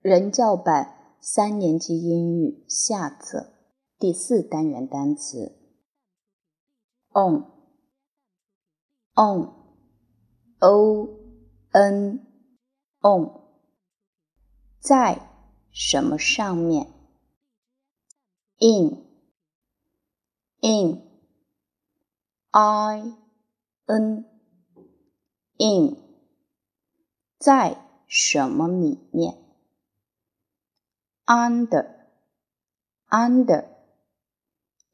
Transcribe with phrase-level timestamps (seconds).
[0.00, 3.52] 人教版三年级英语下册
[3.98, 5.58] 第四单元单词。
[7.12, 7.44] On
[9.14, 9.52] on
[10.58, 11.08] o
[11.72, 12.26] n
[13.02, 13.30] on
[14.78, 15.20] 在
[15.70, 16.86] 什么上面
[18.58, 19.04] ？In
[20.62, 21.02] in
[22.52, 23.16] i
[23.84, 24.24] n
[25.58, 25.96] in
[27.38, 27.76] 在
[28.08, 29.49] 什么里面？
[31.29, 31.85] under
[33.09, 33.65] under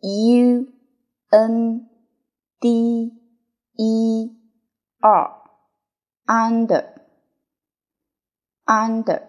[0.01, 0.67] u
[1.29, 1.89] n
[2.59, 3.11] d
[3.77, 4.37] e
[4.99, 5.43] r
[6.25, 6.85] under
[8.65, 9.21] under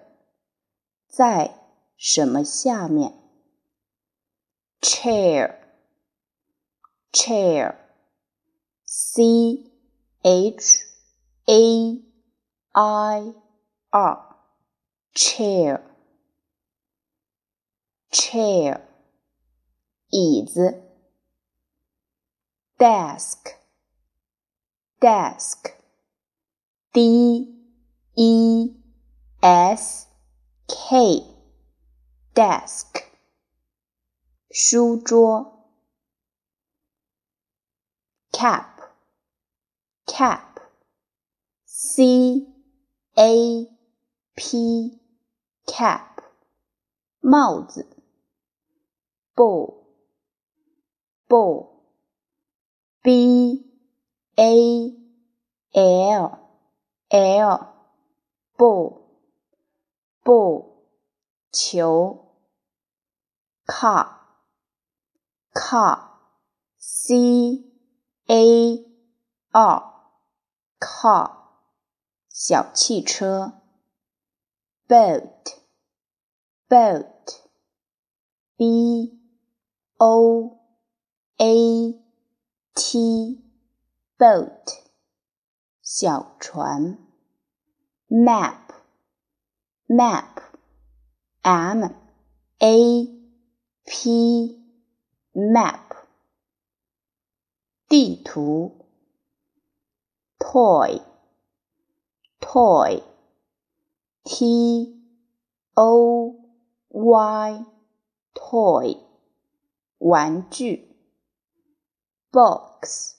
[1.08, 1.54] 在
[1.96, 3.12] 什么下面？
[4.80, 5.54] chair
[7.12, 7.76] chair
[8.84, 9.70] c
[10.22, 10.82] h
[11.46, 12.02] a
[12.72, 13.34] i
[13.90, 14.36] r
[15.14, 15.80] chair
[18.10, 18.80] chair
[20.10, 20.82] 椅子，
[22.78, 23.56] desk
[25.00, 25.72] desk
[26.92, 27.48] d
[28.14, 28.74] e
[29.40, 30.06] s
[30.68, 31.24] k
[32.34, 33.04] desk
[34.50, 35.68] 书桌，
[38.30, 38.92] cap
[40.06, 40.60] cap
[41.64, 42.46] c
[43.14, 43.66] a
[44.34, 45.00] p
[45.66, 46.22] cap
[47.20, 47.95] 帽子。
[49.36, 49.86] bowl
[51.28, 51.82] bowl
[53.02, 53.64] b
[54.36, 54.52] a
[55.72, 56.38] l
[57.10, 57.74] l
[58.56, 59.02] bowl
[60.24, 60.86] bowl
[61.50, 62.28] 球
[63.66, 64.06] car
[65.52, 65.96] car
[66.78, 67.64] c
[68.26, 68.84] a
[69.52, 69.82] r
[70.78, 71.30] car
[72.28, 73.60] 小汽车
[74.88, 75.58] boat
[76.68, 77.42] boat
[78.56, 79.18] b
[79.98, 80.58] O
[81.38, 81.94] A
[82.74, 83.42] T
[84.18, 84.82] boat
[85.80, 86.98] 小船，
[88.08, 88.72] map
[89.86, 90.40] map
[91.42, 91.84] M
[92.58, 93.06] A
[93.84, 94.58] P
[95.32, 95.96] map
[97.88, 98.86] 地图，
[100.38, 101.00] toy
[102.40, 103.02] toy
[104.24, 105.02] T
[105.74, 106.34] O
[106.90, 107.64] Y
[108.34, 109.05] toy
[109.99, 110.95] 玩具
[112.31, 113.15] ，box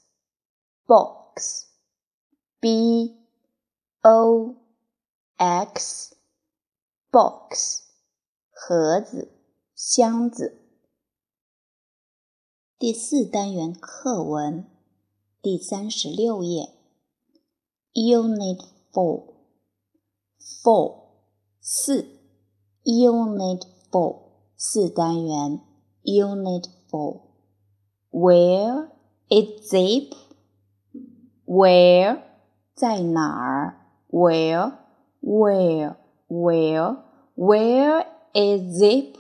[0.87, 1.67] box
[2.61, 3.17] b
[4.03, 4.55] o
[5.37, 6.17] x
[7.11, 7.83] box
[8.51, 9.33] 盒子
[9.75, 10.57] 箱子。
[12.79, 14.71] 第四单元课文
[15.43, 16.77] 第三十六页
[17.95, 19.35] ，Unit Four
[20.63, 21.09] Four
[21.61, 22.21] 四
[22.85, 24.21] Unit Four
[24.57, 25.68] 四单元。
[26.08, 27.22] Unit 4
[28.12, 28.90] Where
[29.30, 30.14] is Zip?
[31.46, 32.22] Where
[32.76, 33.76] 在哪儿？
[34.10, 34.74] Where
[35.22, 35.96] Where
[36.28, 36.98] Where
[37.36, 39.16] Where is Zip?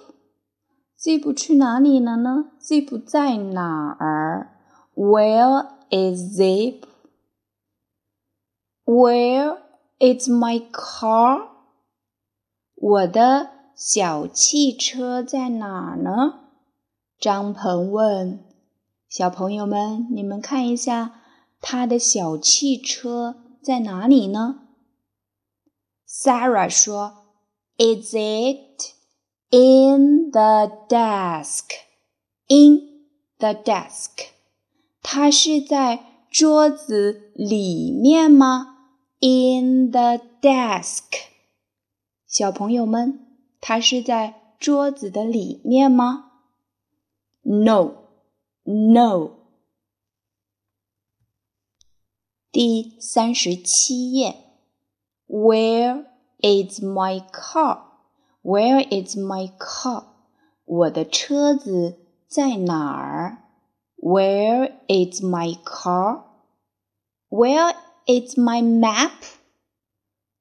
[0.99, 2.51] Zip 去哪里了呢？
[2.59, 4.49] Zip 在哪儿？
[4.95, 6.83] Where is Zip?
[8.85, 9.57] Where
[9.99, 11.47] is my car?
[12.75, 16.39] 我的小汽车在哪儿呢？
[17.20, 18.44] 张鹏问
[19.10, 21.20] ：“小朋友们，你们看一下，
[21.60, 24.68] 他的小汽车在哪里呢
[26.08, 27.24] ？”Sarah 说
[27.76, 28.94] ：“Is it
[29.50, 31.64] in the desk?
[32.46, 33.08] In
[33.38, 34.28] the desk？
[35.02, 38.76] 它是在桌子里面吗
[39.20, 41.02] ？In the desk？
[42.28, 43.26] 小朋友们，
[43.60, 46.26] 它是在桌子的里面吗？”
[47.47, 47.93] No,
[48.63, 49.31] no。
[52.51, 54.35] 第三十七页，
[55.27, 56.05] Where
[56.37, 57.81] is my car?
[58.43, 60.05] Where is my car?
[60.65, 63.43] 我的车子在哪儿？
[63.97, 66.25] Where is my car?
[67.29, 67.75] Where
[68.05, 69.11] is my map?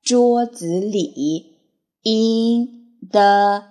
[0.03, 1.59] 桌子里。
[2.03, 3.65] In the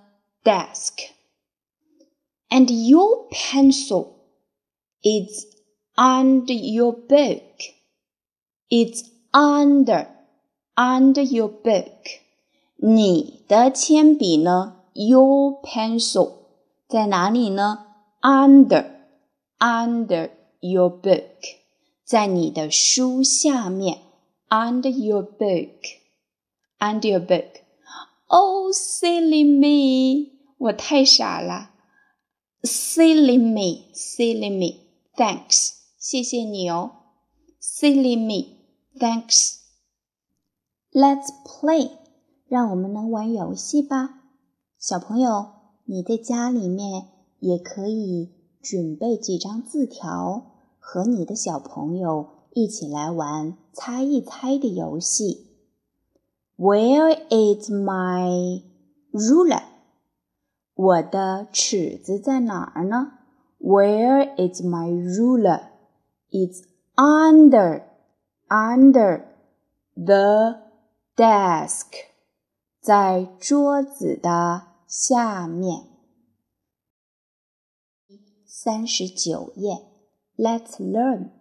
[0.44, 4.14] desk。And your pencil
[5.02, 5.46] is
[5.96, 7.74] under your book.
[8.70, 10.08] It's under
[10.76, 12.22] under your book.
[12.78, 16.32] 你的铅笔呢 ？Your pencil
[16.88, 17.88] 在哪里呢？
[18.22, 18.86] Under
[19.60, 21.24] under your book，
[22.06, 24.00] 在你的书下面。
[24.50, 25.80] Under your book
[26.80, 31.72] under your book。Oh silly me，我太傻了。
[32.62, 34.80] Silly me silly me
[35.16, 36.92] thanks，谢谢你哦。
[37.60, 38.60] Silly me
[39.00, 41.90] thanks。Let's play。
[42.48, 44.17] 让我们来玩游戏吧，
[44.81, 45.47] 小朋友，
[45.87, 47.09] 你在家里面
[47.41, 48.31] 也可以
[48.63, 55.49] 准备几张字条，和你的小朋友一起来玩猜一猜的游戏。
[56.57, 58.63] Where is my
[59.13, 59.65] ruler？
[60.75, 63.15] 我的尺子在哪儿呢
[63.59, 66.63] ？Where is my ruler？It's
[66.95, 67.83] under
[68.47, 69.25] under
[69.97, 70.61] the
[71.17, 71.87] desk.
[72.81, 75.85] 在桌子的下面。
[78.47, 79.87] 三十九页
[80.37, 81.33] ，Let's learn。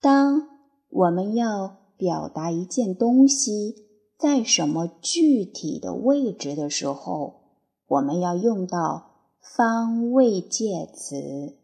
[0.00, 0.48] 当
[0.88, 3.86] 我们要表达一件东西
[4.16, 11.58] 在什么具体的位置的时候，我们要用到方位介词。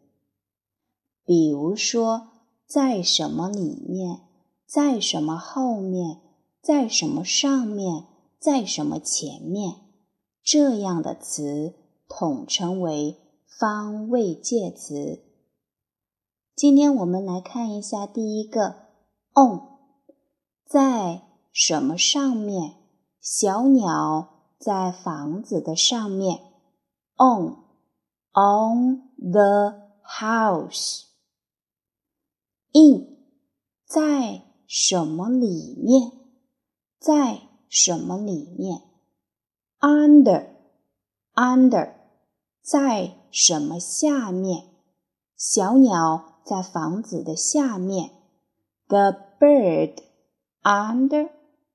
[1.25, 2.27] 比如说，
[2.67, 4.21] 在什么里面，
[4.67, 6.21] 在什么后面。
[6.61, 8.07] 在什么上面，
[8.39, 9.84] 在什么前面，
[10.45, 11.73] 这样的词
[12.07, 15.23] 统称为方位介词。
[16.55, 18.75] 今天我们来看一下第一个
[19.33, 19.59] ，on，
[20.63, 22.75] 在什么上面？
[23.19, 26.39] 小鸟在房子的上面
[27.17, 29.01] ，on，on
[29.31, 31.05] the house。
[32.71, 33.17] in，
[33.87, 36.11] 在什么里面？
[36.99, 38.83] 在什么里面
[39.80, 41.92] ？Under，under，
[42.62, 44.64] 在什么下面？
[45.36, 48.10] 小鸟在房子的下面。
[48.88, 49.96] The bird
[50.62, 51.30] under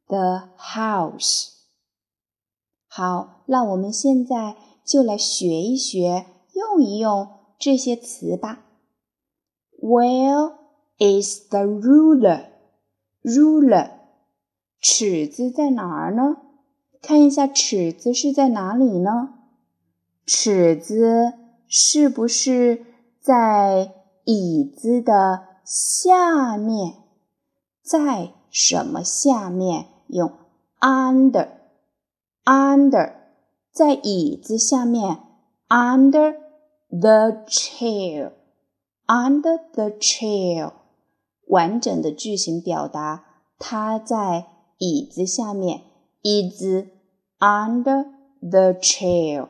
[0.08, 1.53] the house。
[2.88, 4.55] 好，那我们现在
[4.86, 8.65] 就来学一学，用一用这些词吧。
[9.82, 10.53] Where
[11.00, 11.62] is the
[13.24, 13.91] ruler？ruler。
[14.79, 16.38] 尺子在哪儿呢？
[17.02, 19.35] 看一下尺子是在哪里呢？
[20.26, 21.33] 尺子
[21.66, 22.85] 是不是
[23.19, 23.92] 在
[24.25, 26.95] 椅子的下面？
[27.83, 29.87] 在什么下面？
[30.09, 30.33] 用
[30.80, 31.52] under，under，
[33.73, 35.19] 在椅子下面
[35.69, 36.37] ，under
[36.88, 38.30] the chair，under
[39.73, 40.73] the chair，
[41.47, 43.25] 完整的句型表达，
[43.59, 44.47] 它在。
[44.83, 45.83] 椅子下面
[46.24, 46.88] ，is
[47.39, 48.05] under
[48.41, 49.48] the chair.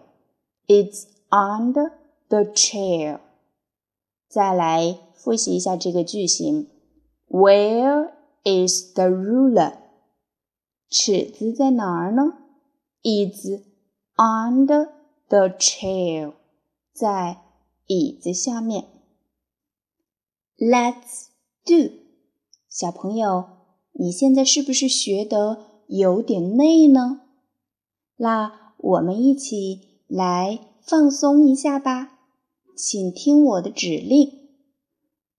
[0.67, 1.91] It's under
[2.27, 3.19] the chair.
[4.27, 6.69] 再来复习一下这个句型：
[7.29, 8.11] Where
[8.43, 9.73] is the ruler？
[10.89, 12.37] 尺子在哪儿呢？
[13.03, 13.61] Is
[14.15, 14.89] under
[15.27, 16.33] the chair，
[16.93, 17.37] 在
[17.87, 18.85] 椅子下面。
[20.57, 21.27] Let's
[21.65, 21.93] do，
[22.69, 23.49] 小朋友。
[23.97, 27.22] 你现在是不是学得 有点累呢？
[28.16, 32.18] 那我们一起来放松一下吧。
[32.76, 34.30] 请听我的指令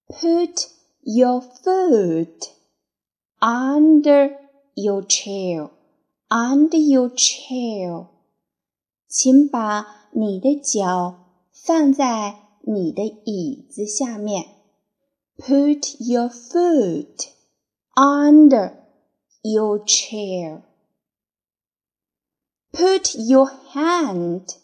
[0.08, 0.68] ：Put
[1.02, 2.50] your foot
[3.40, 4.36] under
[4.76, 5.70] your chair,
[6.28, 8.08] under your chair。
[9.08, 11.16] 请把你的脚
[11.54, 14.46] 放在你的椅子下面。
[15.38, 17.30] Put your foot
[17.96, 18.81] under
[19.43, 20.63] your chair.
[22.73, 24.57] Put your hand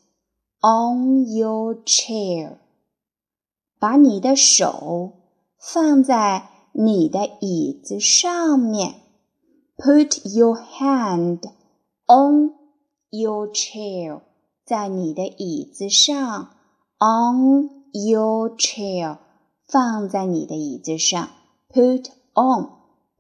[0.61, 2.59] on your chair.
[3.79, 5.13] 把你的手
[5.59, 8.97] 放在你的椅子上面。
[9.77, 11.41] Put your hand
[12.07, 12.53] on
[13.11, 14.21] your chair，
[14.65, 16.57] 在你的椅子上。
[16.99, 19.19] On your chair，
[19.67, 21.31] 放在你的椅子上。
[21.69, 22.11] Put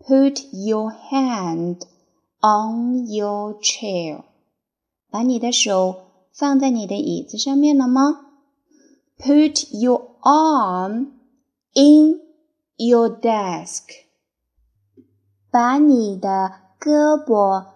[0.01, 1.83] on，put your hand
[2.41, 4.25] on your chair，
[5.11, 8.21] 把你的手放在你的椅子上面了吗？
[9.19, 11.13] Put your arm
[11.75, 12.21] in
[12.77, 13.83] your desk.
[15.51, 17.67] 把你的胳膊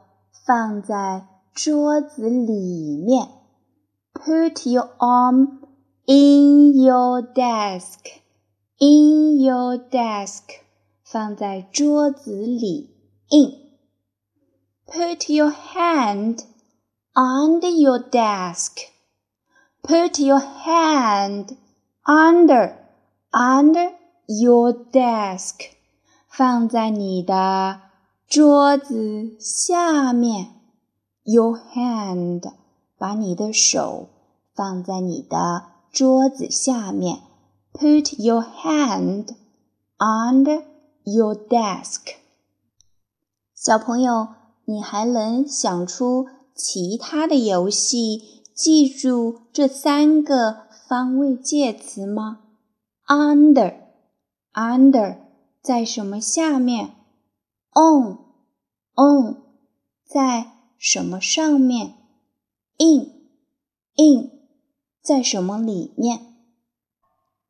[0.45, 3.28] 放在桌子里面。
[4.14, 5.61] Put your arm
[6.06, 8.00] in your desk.
[8.78, 10.42] In your desk.
[11.11, 12.95] 放在桌子里。
[13.30, 13.66] In.
[14.87, 16.45] Put your hand
[17.14, 18.88] under your desk.
[19.83, 21.56] Put your hand
[22.04, 22.75] under
[23.30, 23.92] under
[24.26, 25.71] your desk，
[26.28, 27.80] 放在你的
[28.28, 30.49] 桌子下面。
[31.25, 32.52] Your hand，
[32.99, 34.09] 把你的手
[34.54, 37.21] 放在你的桌子下面。
[37.73, 39.35] Put your hand
[39.99, 40.62] under
[41.03, 42.15] your desk。
[43.55, 44.29] 小朋友，
[44.65, 48.41] 你还能想出其他的游戏？
[48.53, 52.41] 记住这三个方位介词吗
[53.08, 55.17] ？Under，under
[55.63, 56.91] 在什么下面
[57.74, 59.38] ？On，on
[60.05, 61.96] 在什么上面
[62.77, 64.29] ？In，in
[65.01, 66.36] 在什么里面？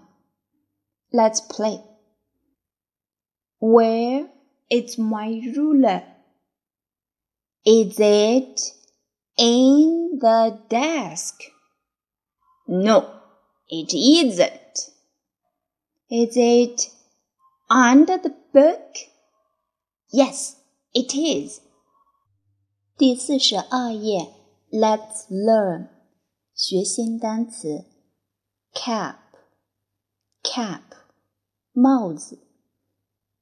[1.11, 1.83] Let's play.
[3.59, 4.29] Where
[4.69, 6.03] is my ruler?
[7.63, 8.73] Is it
[9.37, 11.50] in the desk?
[12.71, 13.21] No,
[13.67, 14.91] it isn't.
[16.09, 16.89] Is it
[17.69, 18.95] under the book?
[20.11, 20.55] Yes,
[20.93, 21.61] it is.
[22.97, 24.33] 第四十二页，
[24.71, 25.89] Let's learn，
[26.53, 27.85] 学新单词，
[28.73, 30.81] cap，cap，
[31.73, 32.39] 帽子，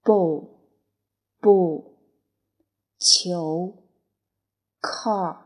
[0.03, 1.93] ball，ball，
[2.99, 3.83] 球，
[4.81, 5.45] car，car，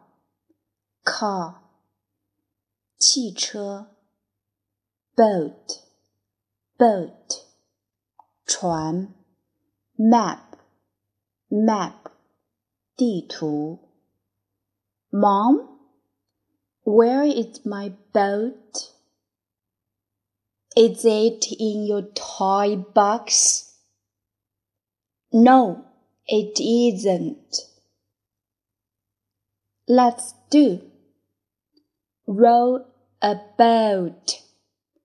[3.03, 3.95] 汽车，
[5.15, 5.85] boat，boat，
[8.45, 9.13] 船，
[9.97, 10.49] map。
[11.51, 12.11] map
[12.95, 13.79] 地图。
[15.11, 15.79] Mom,
[16.83, 18.91] where is my boat?
[20.75, 23.73] Is it in your toy box?
[25.31, 25.85] No,
[26.27, 27.65] it isn't.
[29.87, 30.81] Let's do.
[32.27, 32.85] Row
[33.23, 34.41] a boat.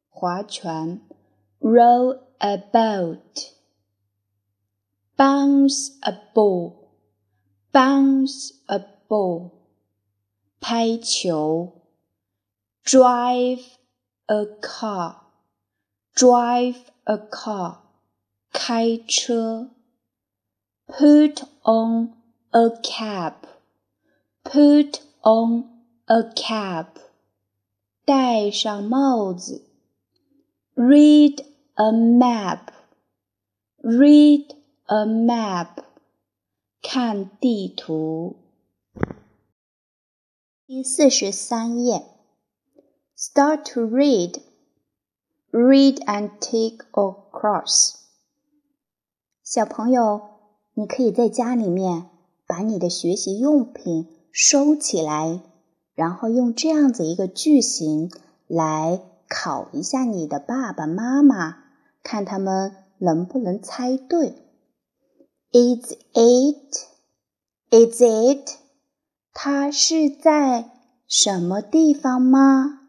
[0.09, 1.01] 划船。
[1.61, 3.53] Row a boat.
[5.17, 6.91] Bounce a ball.
[7.73, 9.51] Bounce a ball.
[10.61, 11.83] 拍球。
[12.85, 13.65] Drive
[14.27, 15.17] a car.
[16.15, 17.79] Drive a car.
[18.53, 19.71] 开车。
[20.87, 22.15] Put on
[22.53, 23.47] a cap.
[24.45, 25.65] Put on
[26.07, 26.99] a cap.
[28.09, 29.65] 戴上帽子。
[30.75, 31.45] Read
[31.75, 32.69] a map.
[33.83, 35.85] Read a map.
[36.83, 38.37] 看地图。
[40.67, 42.05] 第四十三页。
[43.17, 44.41] Start to read.
[45.51, 47.95] Read and tick or cross.
[49.43, 50.21] 小朋友，
[50.75, 52.11] 你可以在家里面
[52.47, 55.41] 把你的学习用品收起来，
[55.99, 58.11] 然后用这样子一个句型
[58.47, 61.59] 来考一下你的爸爸妈妈，
[62.03, 64.35] 看他们能不能猜对。
[65.53, 66.75] Is it?
[67.71, 68.57] Is it?
[69.33, 70.71] 它是在
[71.07, 72.81] 什么地方吗？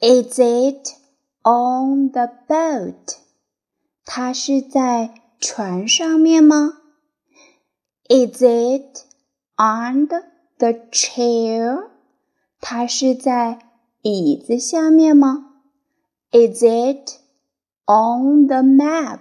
[0.00, 0.94] Is it
[1.42, 3.16] on the boat?
[4.04, 6.78] 它是在船上面吗？
[8.08, 9.04] Is it
[9.56, 11.90] on the chair?
[12.64, 13.58] 它是在
[14.02, 15.46] 椅子下面吗？
[16.30, 17.18] Is it
[17.86, 19.20] on the map?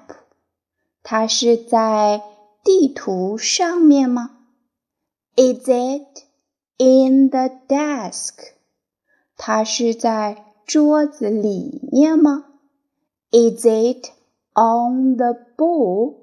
[1.04, 2.22] 它是在
[2.64, 4.38] 地图上面吗？
[5.36, 6.26] Is it
[6.78, 8.54] in the desk?
[9.38, 12.46] 它是在桌子里面吗？
[13.32, 14.12] Is it
[14.54, 16.16] on the ball?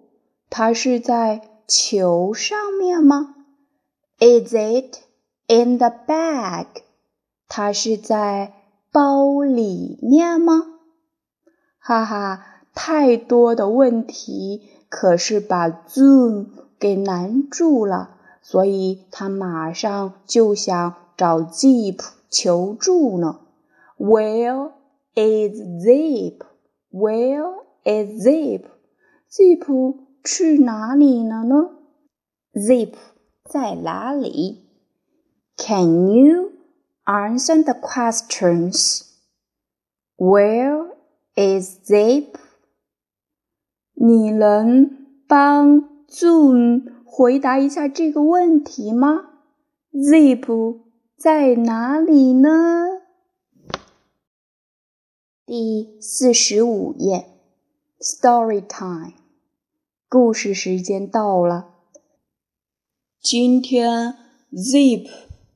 [0.51, 3.35] 它是在球上面吗？
[4.19, 4.99] Is it
[5.47, 6.67] in the bag?
[7.54, 8.54] 它是在
[8.94, 10.64] 包里面吗？
[11.80, 16.46] 哈哈，太多的问题，可是把 Zoom
[16.80, 18.12] 给难住了，
[18.42, 23.42] 所以他马上就想找 Zip 求助呢。
[23.98, 24.72] Where
[25.14, 26.46] is Zip?
[26.90, 27.52] Where
[27.84, 28.64] is Zip?
[29.30, 31.72] Zip 去哪里了呢
[32.54, 32.94] ？Zip
[33.44, 34.70] 在哪里
[35.58, 36.52] ？Can you
[37.11, 39.03] answer the questions?
[40.17, 40.89] Where
[41.35, 42.37] is Zip?
[43.95, 44.91] 你能
[45.27, 49.31] 帮 Zoom 回答一下这个问题吗？
[49.93, 50.81] Zip
[51.17, 52.87] 在哪里呢？
[55.47, 57.27] 第四十五页，
[58.01, 59.15] Story time，
[60.09, 61.75] 故事时间到了。
[63.21, 64.17] 今天
[64.53, 65.09] Zip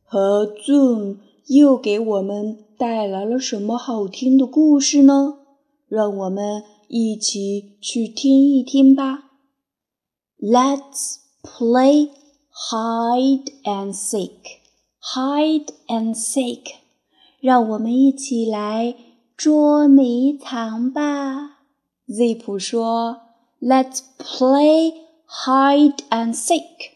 [0.02, 5.39] 和 Zoom 又给我们带来了什么好听的故事呢？
[5.87, 9.31] 让我们一起去听一听吧。
[10.39, 12.09] Let's play
[12.71, 14.59] hide and seek.
[15.13, 16.75] Hide and seek，
[17.39, 18.95] 让我们一起来。
[19.37, 21.59] 捉迷藏吧
[22.07, 23.17] ，Zip 说
[23.59, 24.93] ：“Let's play
[25.27, 26.93] hide and seek。”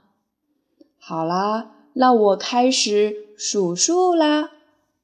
[0.99, 4.51] 好啦，那我开始数数啦：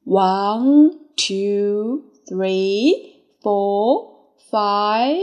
[0.06, 4.08] One, two, three, four,
[4.50, 5.20] five。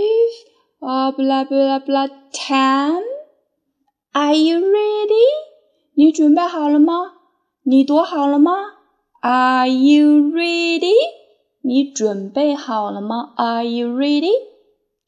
[0.80, 5.24] 啊，不啦不啦不啦，ten，Are you ready？
[5.94, 7.14] 你准备好了吗？
[7.62, 8.52] 你躲好了吗？
[9.20, 10.92] Are you ready？
[11.62, 13.32] 你准备好了吗？
[13.36, 13.88] Are you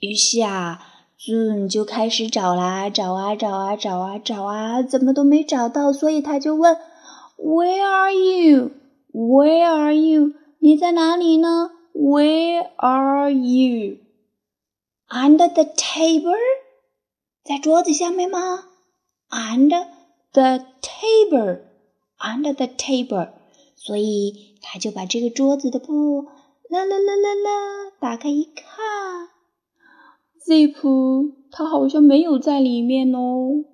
[0.00, 0.80] 于是啊
[1.18, 6.78] ，Zoom 就开始找啦，找啊找啊找啊找啊，怎么都没找到，所以他就问
[7.36, 8.70] ：“Where are you？”
[9.10, 10.34] Where are you？
[10.58, 13.98] 你在哪里呢？Where are you?
[15.08, 16.36] Under the table？
[17.42, 18.68] 在桌子下面吗
[19.30, 19.88] ？Under
[20.32, 23.30] the table，under the table。
[23.78, 26.26] 所以他就把这个桌子的布
[26.68, 29.28] 啦啦啦啦啦打开一看
[30.44, 33.64] ，Zip 他好像没有在里面哦。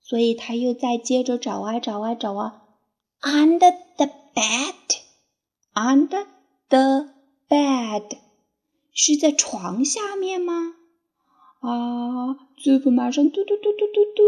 [0.00, 2.62] 所以他又再接着找啊找啊找啊
[3.22, 6.26] ，under the bed，under
[6.68, 7.10] the
[7.48, 8.18] bed，
[8.92, 10.74] 是在床下面吗？
[11.60, 14.22] 啊，zip 马上嘟嘟嘟嘟嘟嘟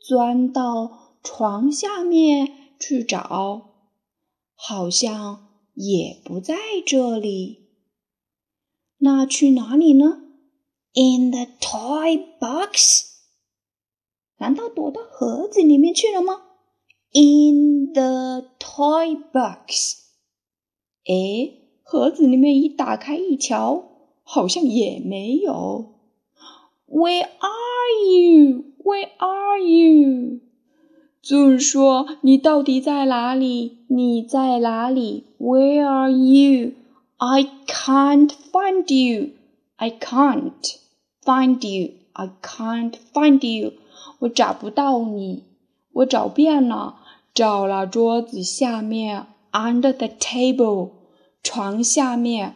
[0.00, 3.77] 钻到床下面去找，
[4.60, 7.68] 好像也不在这里。
[8.98, 10.22] 那去哪里呢
[10.94, 13.04] ？In the toy box。
[14.38, 16.42] 难道躲到盒子里面去了吗
[17.12, 19.98] ？In the toy box。
[21.06, 23.84] 哎，盒子里面一打开一瞧，
[24.24, 25.94] 好像也没有。
[26.88, 28.64] Where are you?
[28.82, 30.40] Where are you?
[31.28, 33.80] Zoom 说：“你到底在哪里？
[33.88, 36.72] 你在哪里？Where are you?
[37.18, 39.32] I can't find you.
[39.76, 40.76] I can't
[41.22, 41.92] find you.
[42.14, 43.74] I can't find you.
[44.20, 45.42] 我找不到你。
[45.92, 46.94] 我找遍了，
[47.34, 50.92] 找了桌子下面，under the table，
[51.42, 52.54] 床下面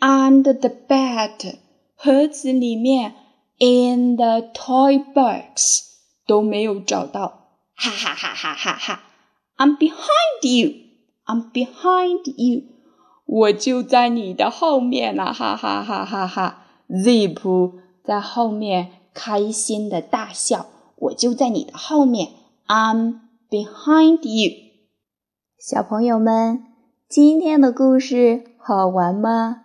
[0.00, 1.56] ，under the bed，
[1.94, 3.12] 盒子里面
[3.58, 5.82] ，in the toy box，
[6.26, 7.42] 都没有找到。”
[7.76, 9.00] 哈哈哈哈哈哈
[9.58, 12.64] ！I'm behind you，I'm behind you，
[13.26, 20.66] 我就在你的后面呢，哈哈哈哈哈！Zip 在后面开心的大笑。
[20.96, 22.30] 我就在你的后面
[22.66, 24.52] ，I'm behind you。
[25.58, 26.64] 小朋友们，
[27.06, 29.64] 今天的故事好玩吗？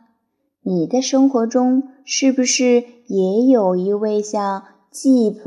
[0.63, 5.41] 你的生活中是不是也有一位像 Jeep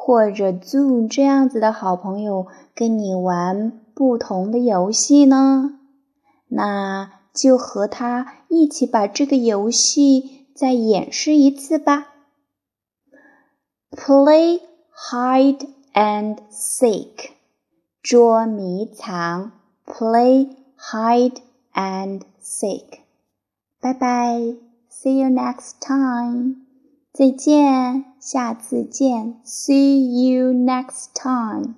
[0.00, 5.78] 或者 Zoo 这样子的好朋友，跟你玩不同的游戏呢？
[6.46, 12.08] 那就和他一起把这个游戏再演示一次吧。
[13.90, 14.60] Play。
[15.00, 17.30] hide and seek
[18.02, 19.52] 捉迷藏
[19.86, 21.36] play hide
[21.72, 22.98] and seek
[23.80, 24.56] 拜拜
[24.90, 26.56] see you next time
[27.12, 31.75] 再见下次见 see you next time